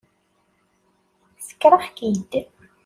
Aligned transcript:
Sekreɣ-k-id. 1.47 2.31